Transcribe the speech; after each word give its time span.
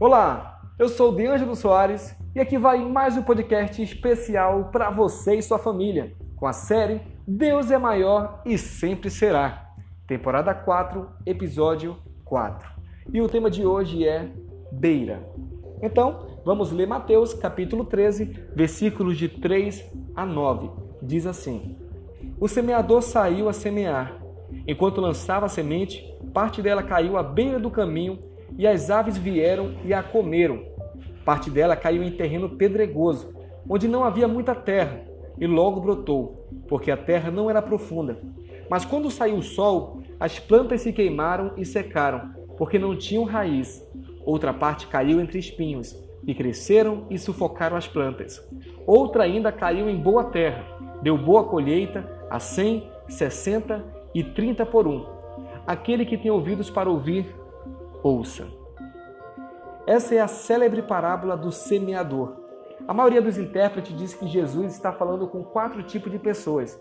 Olá, 0.00 0.60
eu 0.78 0.88
sou 0.88 1.10
o 1.10 1.14
Deângelo 1.16 1.56
Soares 1.56 2.14
e 2.32 2.38
aqui 2.38 2.56
vai 2.56 2.78
mais 2.88 3.16
um 3.16 3.22
podcast 3.24 3.82
especial 3.82 4.66
para 4.70 4.90
você 4.90 5.34
e 5.34 5.42
sua 5.42 5.58
família, 5.58 6.14
com 6.36 6.46
a 6.46 6.52
série 6.52 7.00
Deus 7.26 7.72
é 7.72 7.78
Maior 7.78 8.40
e 8.46 8.56
Sempre 8.56 9.10
Será, 9.10 9.72
temporada 10.06 10.54
4, 10.54 11.04
episódio 11.26 11.96
4. 12.24 12.70
E 13.12 13.20
o 13.20 13.28
tema 13.28 13.50
de 13.50 13.66
hoje 13.66 14.06
é 14.06 14.30
Beira. 14.70 15.28
Então, 15.82 16.28
vamos 16.44 16.70
ler 16.70 16.86
Mateus 16.86 17.34
capítulo 17.34 17.84
13, 17.84 18.24
versículos 18.54 19.18
de 19.18 19.28
3 19.28 19.84
a 20.14 20.24
9. 20.24 20.70
Diz 21.02 21.26
assim: 21.26 21.76
O 22.38 22.46
semeador 22.46 23.02
saiu 23.02 23.48
a 23.48 23.52
semear. 23.52 24.16
Enquanto 24.64 25.00
lançava 25.00 25.46
a 25.46 25.48
semente, 25.48 26.04
parte 26.32 26.62
dela 26.62 26.84
caiu 26.84 27.18
à 27.18 27.22
beira 27.24 27.58
do 27.58 27.68
caminho 27.68 28.28
e 28.58 28.66
as 28.66 28.90
aves 28.90 29.16
vieram 29.16 29.76
e 29.84 29.94
a 29.94 30.02
comeram. 30.02 30.64
Parte 31.24 31.48
dela 31.48 31.76
caiu 31.76 32.02
em 32.02 32.10
terreno 32.10 32.50
pedregoso, 32.50 33.32
onde 33.68 33.86
não 33.86 34.02
havia 34.02 34.26
muita 34.26 34.54
terra, 34.54 35.00
e 35.40 35.46
logo 35.46 35.80
brotou, 35.80 36.48
porque 36.68 36.90
a 36.90 36.96
terra 36.96 37.30
não 37.30 37.48
era 37.48 37.62
profunda. 37.62 38.18
Mas 38.68 38.84
quando 38.84 39.10
saiu 39.10 39.36
o 39.36 39.42
sol, 39.42 40.02
as 40.18 40.38
plantas 40.38 40.82
se 40.82 40.92
queimaram 40.92 41.52
e 41.56 41.64
secaram, 41.64 42.32
porque 42.56 42.78
não 42.78 42.96
tinham 42.96 43.24
raiz. 43.24 43.86
Outra 44.24 44.52
parte 44.52 44.88
caiu 44.88 45.20
entre 45.20 45.38
espinhos, 45.38 45.96
e 46.26 46.34
cresceram 46.34 47.06
e 47.08 47.18
sufocaram 47.18 47.76
as 47.76 47.86
plantas. 47.86 48.46
Outra 48.86 49.22
ainda 49.24 49.52
caiu 49.52 49.88
em 49.88 49.96
boa 49.96 50.24
terra, 50.24 50.64
deu 51.02 51.16
boa 51.16 51.44
colheita 51.44 52.06
a 52.28 52.38
cem, 52.38 52.86
sessenta 53.08 53.84
e 54.14 54.22
trinta 54.22 54.66
por 54.66 54.86
um. 54.86 55.06
Aquele 55.66 56.04
que 56.04 56.18
tem 56.18 56.30
ouvidos 56.30 56.68
para 56.68 56.90
ouvir, 56.90 57.26
ouça. 58.02 58.46
Essa 59.86 60.14
é 60.14 60.20
a 60.20 60.28
célebre 60.28 60.82
parábola 60.82 61.36
do 61.36 61.50
semeador. 61.50 62.36
A 62.86 62.94
maioria 62.94 63.22
dos 63.22 63.38
intérpretes 63.38 63.96
diz 63.96 64.14
que 64.14 64.26
Jesus 64.26 64.74
está 64.74 64.92
falando 64.92 65.26
com 65.26 65.42
quatro 65.42 65.82
tipos 65.82 66.12
de 66.12 66.18
pessoas, 66.18 66.78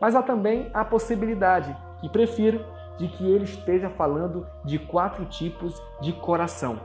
mas 0.00 0.14
há 0.14 0.22
também 0.22 0.70
a 0.72 0.84
possibilidade, 0.84 1.76
que 2.00 2.08
prefiro, 2.08 2.64
de 2.98 3.08
que 3.08 3.24
ele 3.24 3.44
esteja 3.44 3.88
falando 3.90 4.46
de 4.64 4.78
quatro 4.78 5.24
tipos 5.24 5.82
de 6.00 6.12
coração. 6.12 6.78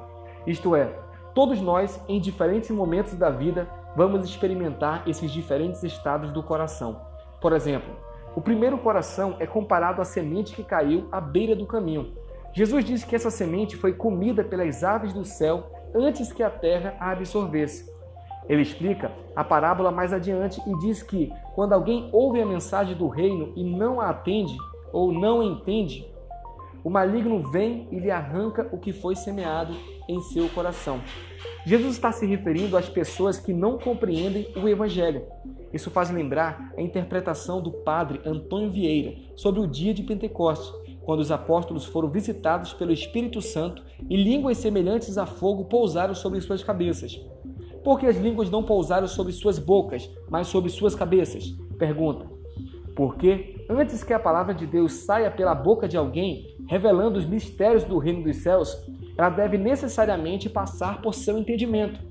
Isto 0.46 0.76
é, 0.76 0.98
todos 1.36 1.62
nós, 1.62 2.02
em 2.08 2.20
diferentes 2.20 2.72
momentos 2.72 3.14
da 3.16 3.30
vida, 3.30 3.68
vamos 3.96 4.24
experimentar 4.26 5.08
esses 5.08 5.32
diferentes 5.32 5.84
estados 5.84 6.32
do 6.32 6.42
coração. 6.42 7.02
Por 7.42 7.54
exemplo, 7.54 7.94
o 8.36 8.42
primeiro 8.42 8.78
coração 8.78 9.36
é 9.40 9.46
comparado 9.46 10.02
à 10.02 10.06
semente 10.06 10.56
que 10.56 10.64
caiu 10.64 11.08
à 11.12 11.20
beira 11.20 11.56
do 11.56 11.66
caminho. 11.66 12.14
Jesus 12.58 12.84
disse 12.84 13.06
que 13.06 13.16
essa 13.16 13.30
semente 13.30 13.78
foi 13.78 13.94
comida 13.94 14.44
pelas 14.44 14.84
aves 14.84 15.14
do 15.14 15.24
céu 15.24 15.72
antes 15.94 16.34
que 16.34 16.42
a 16.42 16.50
terra 16.50 16.98
a 17.00 17.12
absorvesse. 17.12 17.88
Ele 18.50 18.64
explica 18.64 19.12
a 19.36 19.44
parábola 19.44 19.92
mais 19.92 20.12
adiante 20.12 20.60
e 20.66 20.76
diz 20.80 21.04
que 21.04 21.32
quando 21.54 21.74
alguém 21.74 22.10
ouve 22.12 22.42
a 22.42 22.46
mensagem 22.48 22.98
do 22.98 23.08
reino 23.08 23.54
e 23.56 23.64
não 23.64 24.02
a 24.02 24.10
atende 24.10 24.58
ou 24.92 25.12
não 25.12 25.44
entende, 25.44 26.12
o 26.84 26.90
maligno 26.90 27.48
vem 27.52 27.88
e 27.92 28.00
lhe 28.00 28.10
arranca 28.10 28.68
o 28.72 28.80
que 28.80 28.92
foi 28.92 29.16
semeado 29.16 29.76
em 30.10 30.20
seu 30.20 30.50
coração. 30.50 31.00
Jesus 31.64 31.94
está 31.94 32.12
se 32.12 32.26
referindo 32.26 32.76
às 32.76 32.90
pessoas 32.90 33.38
que 33.38 33.54
não 33.54 33.78
compreendem 33.78 34.52
o 34.56 34.68
Evangelho. 34.68 35.22
Isso 35.72 35.92
faz 35.92 36.10
lembrar 36.10 36.74
a 36.76 36.82
interpretação 36.82 37.62
do 37.62 37.72
padre 37.72 38.20
Antônio 38.26 38.72
Vieira 38.72 39.14
sobre 39.36 39.60
o 39.60 39.68
dia 39.68 39.94
de 39.94 40.02
Pentecostes, 40.02 40.87
quando 41.08 41.22
os 41.22 41.32
apóstolos 41.32 41.86
foram 41.86 42.10
visitados 42.10 42.74
pelo 42.74 42.92
Espírito 42.92 43.42
Santo 43.42 43.82
e 44.10 44.18
línguas 44.18 44.58
semelhantes 44.58 45.18
a 45.18 45.26
fogo 45.26 45.64
pousaram 45.64 46.14
sobre 46.14 46.42
suas 46.42 46.62
cabeças. 46.62 47.18
Por 47.82 47.98
que 47.98 48.08
as 48.08 48.18
línguas 48.18 48.50
não 48.50 48.62
pousaram 48.62 49.08
sobre 49.08 49.32
suas 49.32 49.58
bocas, 49.58 50.12
mas 50.30 50.48
sobre 50.48 50.70
suas 50.70 50.94
cabeças? 50.94 51.46
Pergunta. 51.80 52.26
Porque 52.94 53.56
antes 53.70 54.04
que 54.04 54.12
a 54.12 54.20
palavra 54.20 54.54
de 54.54 54.68
Deus 54.68 54.92
saia 54.92 55.32
pela 55.32 55.56
boca 55.56 55.88
de 55.88 55.96
alguém, 55.96 56.58
revelando 56.68 57.18
os 57.18 57.26
mistérios 57.26 57.86
do 57.86 57.98
reino 58.00 58.24
dos 58.24 58.36
céus, 58.44 58.78
ela 59.18 59.30
deve 59.30 59.58
necessariamente 59.58 60.50
passar 60.50 61.02
por 61.02 61.14
seu 61.14 61.38
entendimento. 61.38 62.02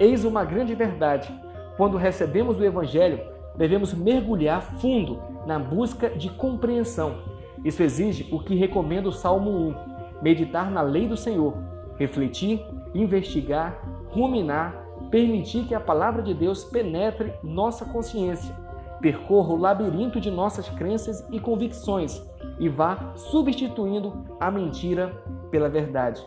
Eis 0.00 0.24
uma 0.24 0.44
grande 0.44 0.74
verdade. 0.74 1.32
Quando 1.76 1.96
recebemos 1.96 2.58
o 2.58 2.64
Evangelho, 2.64 3.20
devemos 3.56 3.94
mergulhar 3.94 4.60
fundo 4.80 5.22
na 5.46 5.56
busca 5.56 6.10
de 6.10 6.28
compreensão. 6.30 7.33
Isso 7.64 7.82
exige 7.82 8.28
o 8.30 8.40
que 8.40 8.54
recomenda 8.54 9.08
o 9.08 9.12
Salmo 9.12 9.50
1: 9.50 9.74
meditar 10.22 10.70
na 10.70 10.82
lei 10.82 11.08
do 11.08 11.16
Senhor, 11.16 11.54
refletir, 11.96 12.64
investigar, 12.94 13.82
ruminar, 14.08 14.84
permitir 15.10 15.64
que 15.64 15.74
a 15.74 15.80
palavra 15.80 16.22
de 16.22 16.34
Deus 16.34 16.64
penetre 16.64 17.32
nossa 17.42 17.84
consciência, 17.84 18.54
percorra 19.00 19.52
o 19.52 19.56
labirinto 19.56 20.20
de 20.20 20.30
nossas 20.30 20.68
crenças 20.68 21.26
e 21.30 21.40
convicções 21.40 22.22
e 22.58 22.68
vá 22.68 23.12
substituindo 23.16 24.12
a 24.38 24.50
mentira 24.50 25.08
pela 25.50 25.68
verdade. 25.68 26.24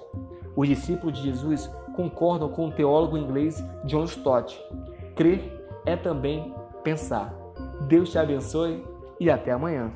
Os 0.55 0.67
discípulos 0.67 1.17
de 1.17 1.25
Jesus 1.25 1.69
concordam 1.95 2.49
com 2.49 2.67
o 2.67 2.71
teólogo 2.71 3.17
inglês 3.17 3.63
John 3.85 4.05
Stott. 4.05 4.59
Crer 5.15 5.65
é 5.85 5.95
também 5.95 6.53
pensar. 6.83 7.33
Deus 7.87 8.11
te 8.11 8.17
abençoe 8.17 8.83
e 9.19 9.29
até 9.29 9.51
amanhã. 9.51 9.91